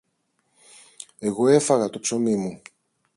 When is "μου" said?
2.35-2.61